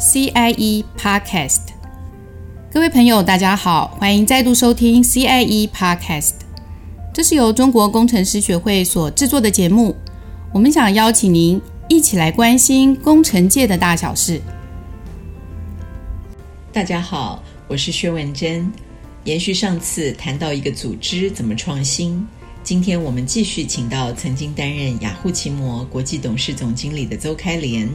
[0.00, 1.60] CIE Podcast。
[2.72, 6.36] 各位朋友，大家好，欢迎再度收听 CIE Podcast。
[7.12, 9.94] 这是由中国工程师学会所制作的节目，
[10.54, 14.40] 我们想邀请您一起来关心工程界的大小事。
[16.72, 18.72] 大家好，我是薛文珍。
[19.24, 22.26] 延续上次谈到一个组织怎么创新，
[22.62, 27.86] 今天我们继续请到曾经担任雅虎奇摩国际董事总经理的邹开莲，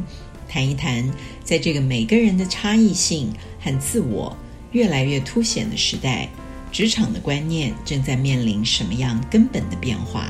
[0.47, 1.11] 谈一谈
[1.43, 4.35] 在这个每个人的差异性和自我
[4.71, 6.29] 越来越凸显的时代，
[6.71, 10.27] 职场的观念正在面临什么样根本的变化？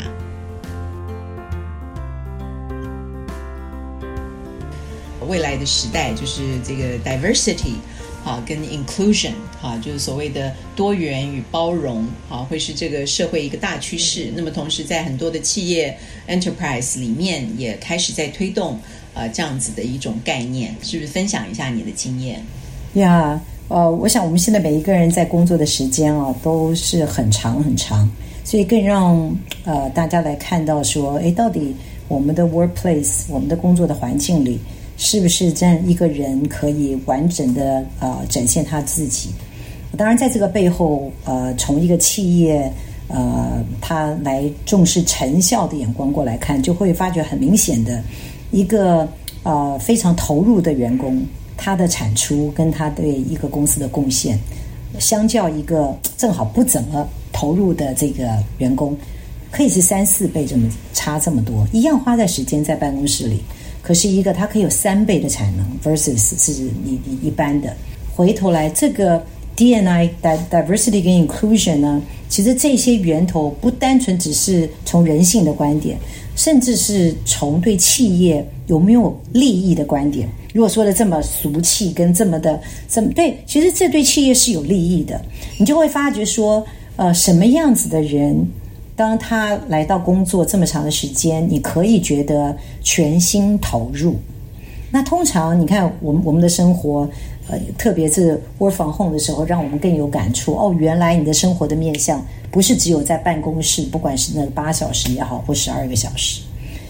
[5.28, 7.76] 未来的时代就是这个 diversity。
[8.26, 14.34] 啊，跟 inclusion 啊，就是所谓的多元与包容啊，会是这个社会一个大趋势。
[14.36, 15.96] 那么，同时在很多的企业
[16.28, 18.80] enterprise 里面，也开始在推动
[19.16, 21.12] 呃这样子的一种概念，是不是？
[21.12, 22.40] 分享一下你的经验？
[22.94, 28.08] 呀，呃，我想我们现在每一个人在工作的时间啊，都是很长很长，
[28.44, 31.76] 所以更让呃大家来看到说，诶，到底
[32.08, 34.60] 我们的 workplace，我们的工作的环境里。
[34.98, 39.28] 是不是这样一个人可以完整的呃展现他自己？
[39.98, 42.72] 当然，在这个背后，呃，从一个企业
[43.10, 48.02] 呃他来重视成效的眼光过来看，就会发觉很明显的
[48.52, 49.08] 一个
[49.44, 51.26] 呃非常投入的员工，
[51.58, 54.40] 他的产出跟他对一个公司的贡献，
[55.00, 58.98] 相较一个正好不怎么投入的这个员工，
[59.52, 63.42] 可以是三四倍这么差这么多，一样花在时间在办公室里。
[63.82, 67.72] 可是，一个它可以有三倍的产能，versus 是你一一般的。
[68.16, 69.24] 回头来，这个
[69.56, 70.10] DNI
[70.50, 76.00] diversity 跟 inclusion 呢，其实这些源头不单纯只是从人性的观点，
[76.36, 80.30] 甚至是从对企业有没有利益的观点。
[80.54, 85.20] 如果说的这么俗气，跟这么的这么对，其实这对企业是有利益的。
[85.58, 86.66] 你就会发觉说，
[86.96, 88.46] 呃，什么样子的人？
[88.98, 94.16] 当他来到工作这么长的时间，你可以觉得全心投入。
[94.90, 97.06] 那通常你看，我们我们的生活，
[97.48, 100.54] 呃，特别是 work from home 的时候，让我们更有感触。
[100.54, 106.42] 哦，原来你的生活的面向不是只有在办公室，不管是那八小时也好，或十二个小时，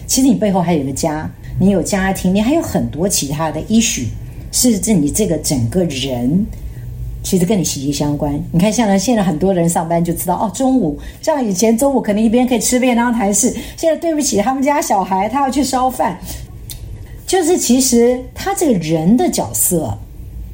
[0.06, 4.06] 其实你背后还有个家，你有家庭，你还有很多其他的 issue，
[4.50, 6.46] 是指你这个整个人。
[7.22, 8.40] 其实跟你息息相关。
[8.52, 16.16] 你看，像现在很多人上班就知道哦，中午像以前中午可能一边可以吃便当谈事，现在对不起，他们家小孩他要去烧饭。
[17.26, 19.98] 就是其实他这个人的角色，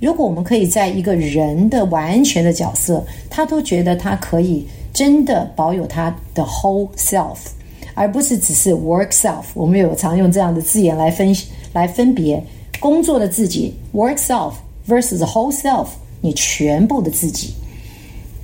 [0.02, 7.36] 如果我们可以在一个人的完全的角色，他都觉得他可以真的保有他的 whole self，
[7.94, 9.44] 而不是只是 work self。
[9.54, 11.32] 我们有常用这样的字眼来分
[11.72, 12.44] 来分别
[12.80, 14.54] 工作的自己 work self
[14.88, 15.86] versus whole self。
[16.20, 17.54] 你全部的自己，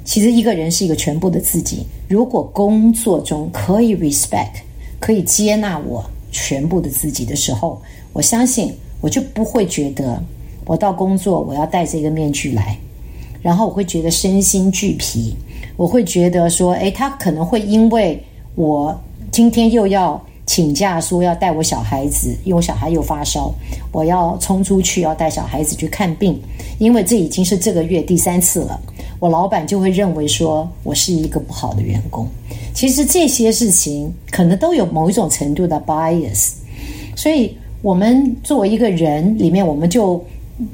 [0.05, 1.85] 其实一个人是一个全部的自己。
[2.07, 4.63] 如果工作中可以 respect，
[5.01, 7.83] 可以接纳我全部的自己的时候，
[8.13, 10.23] 我相信我就不会觉得
[10.69, 12.79] 我到工作我要戴这个面具来，
[13.43, 15.35] 然后我会觉得身心俱疲。
[15.77, 18.23] 我会觉得说，诶，他可能会因为
[18.55, 18.97] 我
[19.33, 20.23] 今天又要。
[20.49, 23.53] 请假说要带我小孩子，因为我小孩又发烧，
[23.93, 26.41] 我要冲出去要带小孩子去看病，
[26.79, 28.81] 因为这已经是这个月第三次了。
[29.21, 32.27] 我老板就会认为说我是一个不好的员工。
[32.73, 36.53] 其实这些事情可能都有某一种程度的 bias，
[37.15, 40.25] 所以我们作为一个人里面，我们就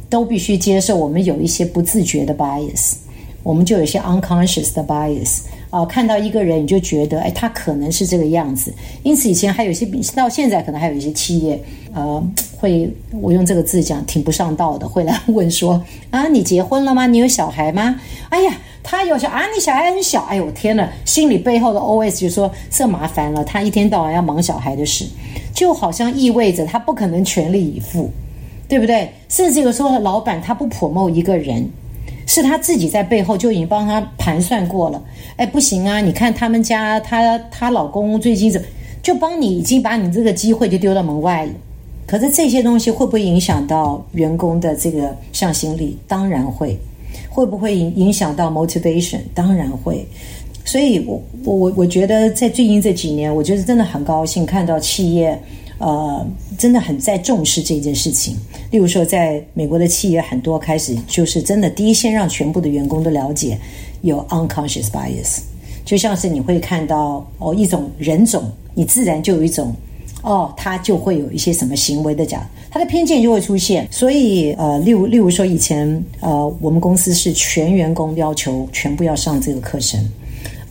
[0.08, 2.94] 都必须接受我们有一些不自觉的 bias，
[3.42, 5.40] 我们就有一些 unconscious 的 bias。
[5.70, 8.72] 啊、看到一个人你就觉得，哎，他可能是这个样子。
[9.02, 9.84] 因此，以前还有一些，
[10.14, 11.60] 到现在可能还有一些企业，
[11.92, 12.22] 呃，
[12.56, 17.08] 会我用这个字讲，挺不上道的，会来问说，啊，你结婚了吗？
[17.08, 18.00] 你有小孩吗？
[18.28, 20.22] 哎呀，他有小啊，你小孩很小。
[20.26, 20.88] 哎呦，天哪！
[21.04, 25.04] 心里背后的 OS 就说，这麻烦了，他一天到晚要忙小孩的事，
[25.52, 28.08] 就好像意味着他不可能全力以赴，
[28.74, 29.08] 对不对？
[29.28, 31.64] 甚至有时候老板他不 promote 一个人。
[32.26, 35.00] 是他自己在背后就已经帮他盘算过了，
[35.36, 36.00] 哎，不行啊！
[36.00, 38.66] 你看他们家，她她老公最近怎么
[39.02, 41.52] 就帮你已经把你这个机会就丢到门外了。
[42.06, 45.96] 可是这些东西会不会影响到员工的这个向心力？
[46.08, 46.76] 当然会。
[47.28, 49.20] 会不会影影响到 motivation？
[49.34, 50.04] 当然会。
[50.64, 55.38] 所以我我我觉得在最近这几年，我觉得真的很高兴看到企业。
[55.84, 56.26] 呃，
[56.56, 58.34] 真的很在重视这件事情。
[58.70, 63.58] 例如说，在美国的企业很多开始就是真的第一先让全部的员工都了解
[64.00, 65.40] 有 unconscious bias，
[65.84, 69.74] 就像是你会看到哦一种人种，你自然就有一种
[70.22, 73.86] 哦，他就会有一些什么行为的假，他的偏见就会出现。
[73.90, 80.02] 所以呃，例如例如说以前呃，我们公司是全员工要求全部要上这个课程，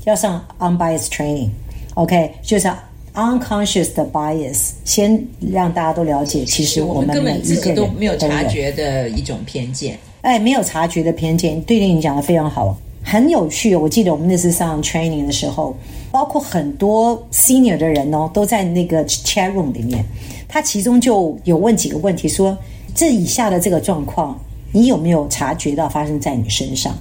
[0.05, 2.67] 要上 unbiased training，OK，就是
[3.13, 9.97] unconscious 的 bias，先让大家都了解，其实我们根本自己都没有察觉的一种偏见。
[10.21, 12.75] 哎，没有察觉的偏见，对对，你讲的非常好。
[13.03, 15.75] 很有趣，我记得我们那次上 training 的时候，
[16.09, 20.03] 包括很多 senior 的人哦，都在那个 chat room 里面。
[20.47, 22.57] 他其中就有问几个问题，说
[22.95, 24.39] 这以下的这个状况，
[24.71, 26.95] 你有没有察觉到发生在你身上？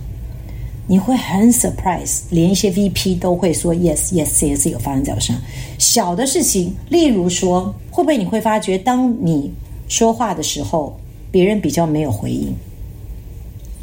[0.92, 5.42] 你会很 surprise，连一些 VP 都会说 yes yes yes 有发生在我身上。
[5.78, 9.50] 小的事情，例如说，会不会你会发觉，当你
[9.88, 10.94] 说话的时候，
[11.30, 12.54] 别人比较没有回应？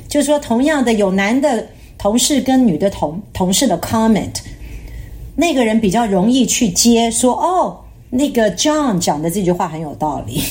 [0.07, 1.67] 就是说，同样的有男的。
[1.97, 4.33] 同事跟女的同同事的 comment，
[5.35, 7.77] 那个人比较容易去接说，说哦，
[8.11, 10.41] 那个 John 讲的这句话很有道理，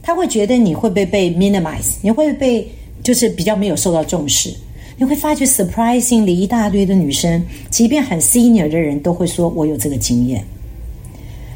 [0.00, 2.70] 他会觉得你会不会被 minimize，你会被
[3.02, 4.54] 就是比较没有受到重视，
[4.96, 10.44] 你会发觉 surprisingly 一大堆的女生，即便很 senior 的人都会说我有这个经验，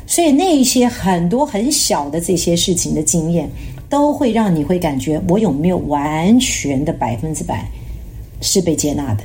[0.06, 3.48] 所以那一些很多很小的这些事情的经验，
[3.88, 7.64] 都会让你会感觉我有没有完全的百分之百
[8.40, 9.22] 是被接纳的。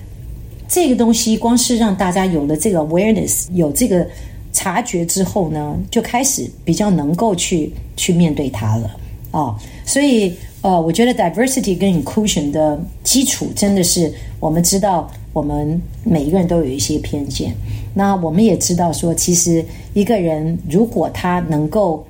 [0.67, 4.07] 这个东西光是让大家有了这个 awareness，有这个
[4.51, 8.87] 察觉之后呢，就开始比较能够去去面对它了
[9.31, 9.55] 啊、哦。
[9.85, 10.33] 所以
[10.63, 17.53] 呃，我觉得 diversity 跟 inclusion 的基础真的是我们知道，我们每一个人都有一些偏见。
[17.93, 19.63] 那我们也知道说，其实
[19.93, 22.05] 一个人如果他能够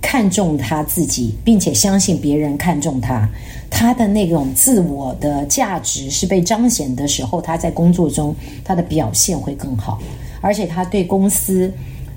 [0.00, 3.28] 看重他自己，并且相信别人看重他。
[3.68, 8.34] 他的那种自我的价值是被彰显的时候，他在工作中
[8.64, 10.00] 他的表现会更好，
[10.40, 11.70] 而且他对公司，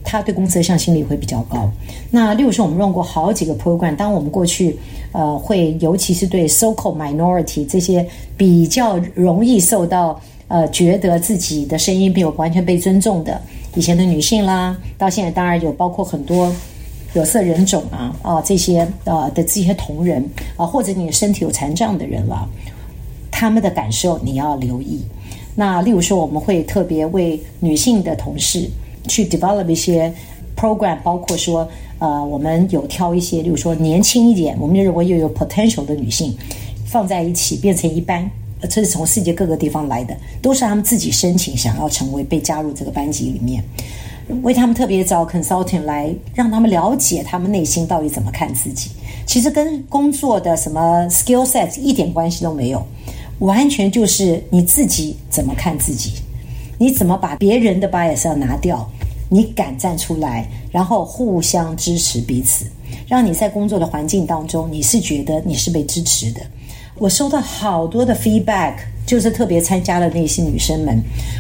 [0.03, 1.69] 他对公司的向心力会比较高。
[2.09, 4.77] 那例如说，我们用过好几个 program，当我们过去
[5.11, 8.05] 呃会，尤其是对 socall minority 这些
[8.37, 13.41] 比较容易受到呃觉得自己的声音没有完全被尊重的
[13.75, 16.53] 以前的女性啦，到现在当然有包括很多。
[17.13, 20.25] 有色人种啊啊这些啊的这些同仁
[20.55, 22.47] 啊，或者你的身体有残障的人了，
[23.29, 25.01] 他们的感受你要留意。
[25.53, 28.65] 那例如说，我们会特别为女性的同事
[29.07, 30.11] 去 develop 一些
[30.55, 31.67] program，包括说
[31.99, 36.35] 呃，我们有挑一些，例如说年轻一点，我们就认为又有 potential 的女性
[36.85, 38.29] 放在一起变成一班，
[38.69, 43.63] 这是从世界各个地方来的，都是他们自己申请想要成为被加入这个班级里面。
[44.43, 48.89] 为他们特别找 consulting 来让他们了解他们内心到底怎么看自己，
[49.25, 52.81] 其实跟工作的什么 skill set 一点关系都没有，
[53.39, 56.13] 完全就是你自己怎么看自己，
[56.81, 58.89] 你怎么把别人的 bias 要拿掉，
[59.29, 62.65] 你敢站出来，然后互相支持彼此，
[63.07, 66.41] 让你在工作的环境当中，你是觉得你是被支持的。
[66.97, 68.73] 我收到好多的 feedback。
[69.03, 70.97] 就是特别参加的那些女生们，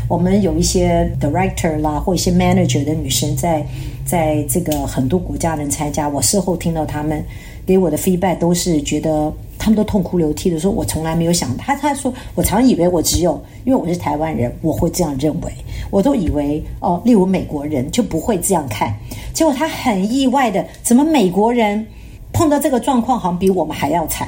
[0.09, 3.65] 我们有一些 director 啦，或一些 manager 的女生在，
[4.03, 6.09] 在这个很多国家人参加。
[6.09, 7.23] 我事后听到他们
[7.65, 11.75] 给我的 feedback 都是觉得他们都痛哭流涕的说，我从来没有想他。
[11.75, 15.53] 他说我常以为我只有因为我是台湾人，我会这样认为，
[15.91, 18.91] 我都以为哦，例如美国人就不会这样看。
[19.35, 21.85] 结果他很意外的，怎么美国人
[22.33, 24.27] 碰到这个状况好像比我们还要惨。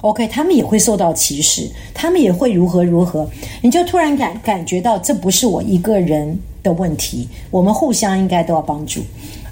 [0.00, 3.30] OK，他们也会受到歧视，他们也会如何如何，
[3.62, 9.00] 你就突然感感觉到这不是我一个人的问题，我们互相应该都要帮助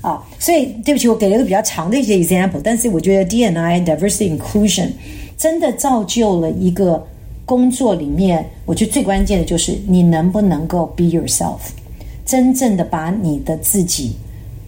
[0.02, 0.22] 啊。
[0.38, 4.88] 所以对不起，我给了一个比较长的一些 example，但是我觉得 DNI diversity inclusion
[5.38, 7.02] 真的造就了一个
[7.46, 11.58] 工作里面，我觉得最关键的就是你能不能够 be yourself，
[12.24, 14.12] 真正的把你的自己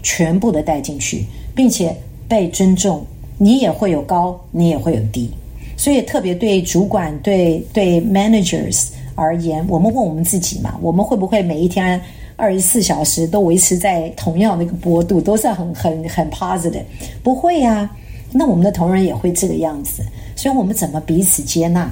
[0.02, 1.24] 全部的带进去，
[1.54, 1.94] 并且
[2.26, 3.04] 被尊重，
[3.38, 5.30] 你也会有高，你也会有低。
[5.76, 12.00] 所以特别对主管、对对 managers 而言，我们问我们自己嘛，我们会不会每一天
[12.36, 16.82] 二十四小时都维持在同样的一个波度，都是很很很 positive？
[17.22, 17.96] 不会呀、啊，
[18.32, 20.02] 那我们的同仁也会这个样子。
[20.36, 21.90] 所以我们怎么彼此接纳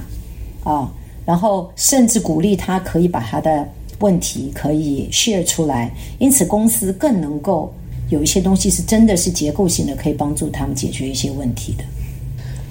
[0.63, 0.91] 啊？
[1.25, 3.65] 然后甚至鼓励他可以把他的
[3.99, 7.73] 问题可以 share 出来，因此公司更能够
[8.09, 11.85] 有一些东西是真的是结构性的，可以帮助他们解决一些问题的。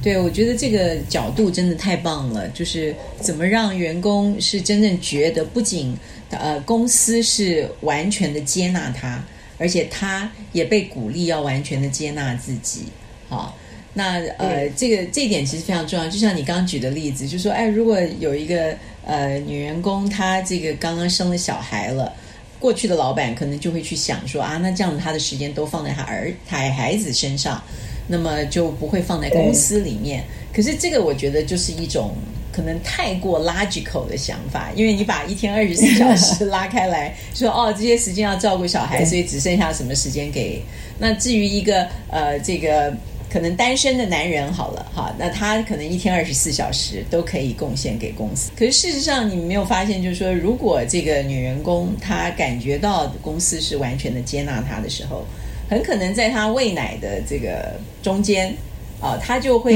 [0.02, 5.96] 对，我觉得这个角度真的太棒了，就是怎么让员工是真正觉得，不仅
[6.38, 9.22] 呃公司是完全的接纳他，
[9.58, 12.84] 而且他也被鼓励要完全的接纳自己。
[13.28, 13.56] 好，
[13.94, 16.08] 那呃这个这一点其实非常重要。
[16.08, 22.12] 就像你刚刚举的例子，就说，哎，如果有一个呃女员工，她这个刚刚生了小孩了。
[22.58, 27.60] 过去的老板可能就会去想说啊，那这样子他的时间都放在她儿他孩子身上，
[28.06, 30.22] 那么就不会放在公司里面。
[30.54, 32.14] 可是这个我觉得就是一种
[32.52, 40.62] 可能太过 logical 的想法，因为你把一天二十四小时拉开来说，哦，这些时间要照顾小孩，所以只剩下什么时间给？
[40.99, 42.94] 那至于一个呃这个。
[43.32, 48.50] 可能单身的男人好了哈，那他可能一天二十四小时都可以贡献给公司。
[48.54, 55.25] 可是事实上，你没有发现，就是说，如果这个女员工她感觉到公司是完全的接纳她的时候，
[55.71, 58.54] 很可能在她喂奶的这个中间
[59.02, 59.75] 啊，他就会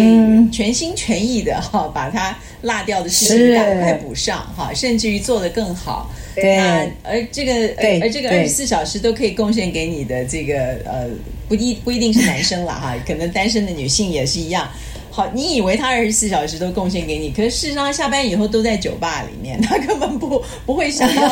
[0.53, 6.09] 全心全意的哈，把他落掉的事情赶快补上哈，甚至于做得更好。
[6.37, 11.09] 对，那而这个而而这个二十四小时都可以贡献给你的这个呃，
[11.49, 14.69] 不一不一定是男生了哈，可能单身的女性也是一样。
[15.17, 21.27] 好，你以为他二十四小时都贡献给你，可是事实上下班以后都在酒吧里面，他根本不不会想要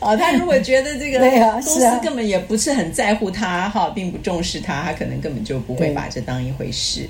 [0.00, 0.16] 啊。
[0.16, 7.06] 他如果觉得这个公司根本也不是很在乎他哈，并不重视他，他可能根本就不会把这当一回事。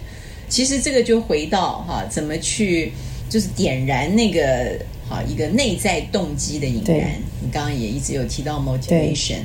[0.49, 2.93] 其实这个就回到哈，怎么去
[3.31, 4.77] 就是点燃那个。
[5.09, 9.37] 好，一个内在动机的引燃，你刚刚也一直有提到 motivation。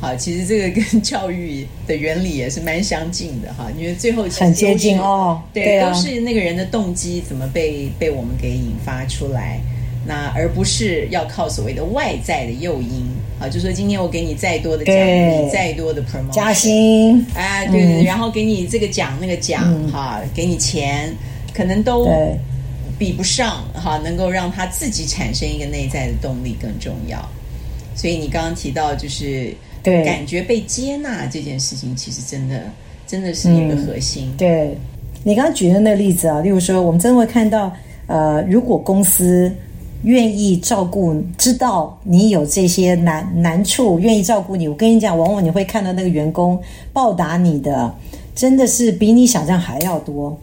[0.00, 9.60] 好，其实这个跟 教育的原理也是蛮相近的哈，因为最后很接近哦，对，对啊，都是那个人的动机怎么被被我们给引发出来，
[10.06, 13.06] 那而不是要靠所谓的外在的诱因
[13.38, 21.14] 啊，就说今天我给你再多的奖励，再多的 promotion 加薪，哎，对对，嗯，然后给你这个奖那个奖哈，嗯，给你钱，
[21.52, 22.08] 可能都。
[22.98, 27.18] 比不上哈，能够让他自己产生一个内在的动力更重要。
[27.96, 32.62] 所以你刚刚提到，就是对感觉被接纳这件事情，其实真的
[33.06, 34.28] 真的是一个核心。
[34.28, 34.76] 嗯、对
[35.22, 37.72] 你刚刚举的那个例子啊，例如说，我们真的会看到，
[38.06, 39.52] 呃，如果公司
[40.02, 46.58] 愿意照顾，知道你有这些难难处，愿意照顾你，我跟你讲，往往你会看到那个员工
[46.92, 47.94] 报答你的，
[48.34, 50.36] 真的是比你想象还要多。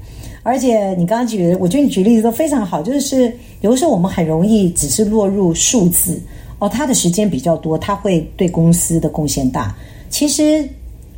[0.44, 2.82] 而且你刚刚举的，我觉得你举例子都非常好。
[2.82, 6.22] 就是有的时候我们很容易只是落入数字
[6.60, 9.76] 哦，他的时间比较多，他会对公司的贡献大。
[10.10, 10.68] 其实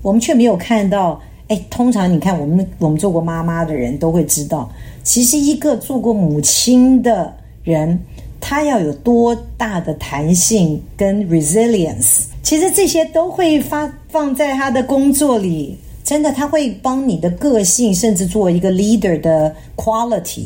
[0.02, 4.70] 我们却没有看到，哎，通常你看我们我们做过妈妈的人都会知道，
[5.04, 8.00] 其实一个做过母亲的人，
[8.42, 15.78] 他要有多大的弹性跟 resilience，其实这些都会发放在他的工作里。
[16.02, 20.46] 真的，他会帮你的个性，甚至做一个 leader 的 quality，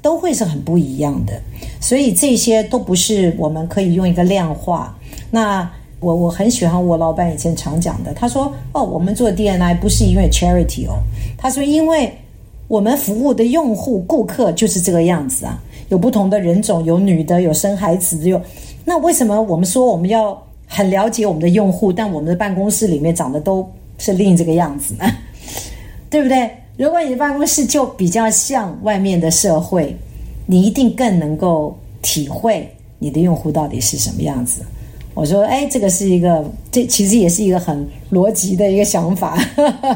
[0.00, 1.32] 都会是很不一样的。
[1.80, 4.96] 所以这些都不是我们可以用一个量化。
[5.30, 5.68] 那
[6.00, 10.98] 我我很喜欢我老板以前常讲的，他说：“哦，我们做 DNI 不是因为 charity 哦，
[11.36, 12.12] 他说因为
[12.66, 18.40] 我们服务的用户顾客就是这个样子啊，有不同的人种，有女的，有生孩子的，有
[18.84, 23.68] 那为什么我们说我们要很了解我们的用户，但我们的办公室里面长得都。”
[24.00, 25.04] 是另这个样子呢，
[26.08, 26.48] 对不对？
[26.78, 29.92] 如果你的办公室就比较像外面的社会，
[30.46, 34.62] 你一定更能够体会你的用户到底是什么样子。
[35.12, 39.36] 我说，哎，这个是一个，这其实也是一个很逻辑的一个想法。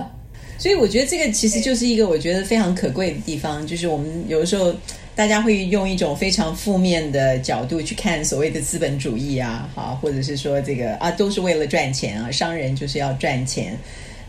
[0.58, 4.74] 所以我觉得这个其实就是一个我觉得非常可贵的地方，就是我们有的时候
[5.14, 13.78] 大家会用一种非常负面的角度去看所谓的资本主义啊，好，或者是说这个啊都是为了赚钱啊，商人就是要赚钱。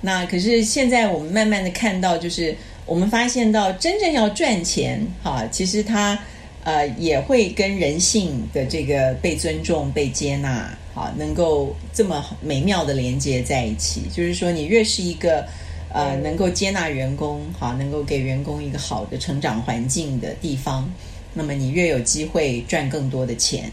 [0.05, 2.53] 那可是现在我们慢慢的看到，就是
[2.85, 6.19] 我们发现到真正要赚钱，哈，其实它
[6.65, 14.01] 呃也会跟人性的这个被尊重、被接纳，哈，能够这么美妙的连接在一起。
[14.13, 15.47] 就是说，你越是一个
[15.93, 20.93] 呃能够接纳员工，哈，能够给员工一个好的成长环境的地方，
[21.33, 23.71] 那么你越有机会赚更多的钱。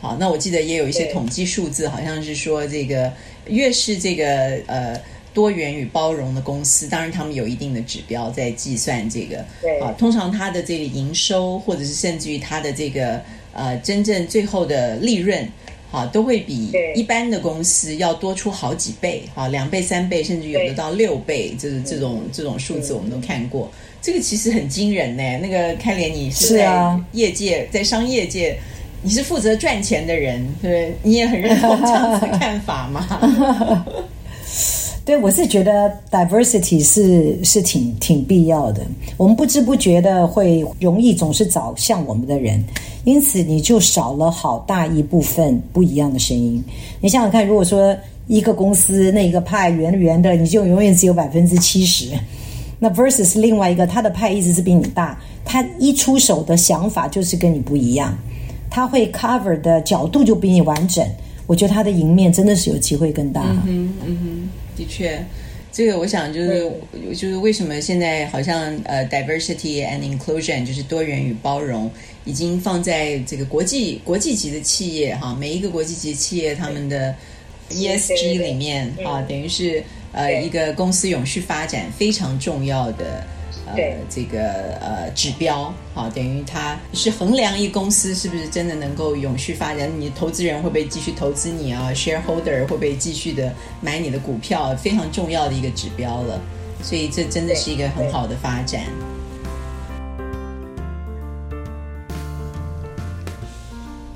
[0.00, 3.12] 好，那我记得也有一些 统计数字，好像是说这个
[3.48, 4.96] 越是这个呃。
[5.34, 9.44] 多元与包容的公司，当然他们有一定的指标在计算这个。
[9.60, 13.20] 对啊，通常它的这个营收，或者是甚至于它的这个
[13.52, 15.48] 呃真正最后的利润，
[15.90, 23.70] 啊，都会比一般的公司要多出好几倍，啊，两倍、三倍，甚至有的到六倍，就是这种这种数字我们都看过。
[24.00, 25.22] 这个其实很惊人呢。
[25.38, 28.58] 那个开莲，你是在业界，在商业界，
[29.00, 30.92] 你是负责赚钱的人，对？
[31.02, 33.86] 你也很认同这样子的看法吗？
[35.04, 38.82] 对，我是觉得 diversity 是是挺挺必要的。
[39.16, 42.62] 我们不知不觉的会容易总是找像我们的人，
[43.04, 46.62] 因此你就少了好大一部分不一样的声音。
[47.00, 47.96] 你想想看，如果说
[48.28, 52.10] 一个公司那一个派圆圆的，你就永远只有百分之七十，
[52.78, 58.16] 那 versus 另外一个他的派一直是比你大，他一出手的想法就是跟你不一样，
[58.70, 61.04] 他会 cover 的角度就比你完整。
[61.48, 63.42] 我觉得他的赢面真的是有机会更大。
[63.42, 64.48] 嗯哼，嗯哼，
[64.82, 65.24] 的确。
[65.74, 66.70] 这个我想就是
[67.16, 71.90] 就是为什么现在好像呃 diversity and inclusion 就是多元与包容
[72.26, 77.14] 已经放在这个国际国际级的企业哈，每一个国际级企业他们的
[77.70, 83.26] ESG 里面啊，等于是呃一个公司永续发展非常重要的。
[83.74, 84.42] 呃，这个
[84.80, 96.40] 呃指标，好，等于它是衡量一公司是不是真的能够永续发展，你投资人会不会继续投资你啊？Shareholder 会不会继续的买你的股票，非常重要的一个指标了。
[96.82, 98.82] 所以这真的是一个很好的发展。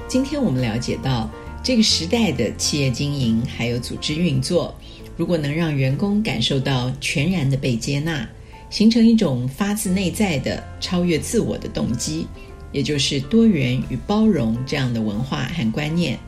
[0.09, 1.31] 今天我们了解到，
[1.63, 4.75] 这个时代的企业经营还有组织运作，
[5.17, 8.29] 如果能让员工感受到全然的被接纳。
[8.69, 12.27] 形成一种发自内在的超越自我的动机，
[12.73, 16.19] 也就是多元与包容这样的文化和观念。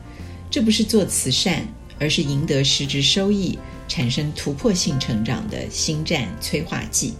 [0.49, 1.67] 这不是做慈善，
[1.99, 7.13] 而是赢得实质收益、产生突破性成长的心战催化剂。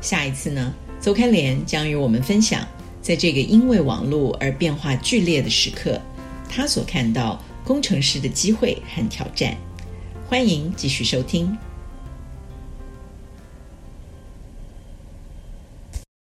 [0.00, 2.66] 下一次呢，邹开莲将与我们分享，
[3.00, 6.00] 在这个因为网络而变化剧烈的时刻，
[6.48, 9.54] 他所看到工程师的机会和挑战。
[10.26, 11.56] 欢迎继续收听。